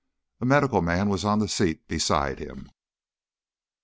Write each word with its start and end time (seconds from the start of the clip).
A 0.39 0.45
medical 0.47 0.81
man 0.81 1.09
was 1.09 1.23
on 1.23 1.37
the 1.37 1.47
seat 1.47 1.87
beside 1.87 2.39
him. 2.39 2.71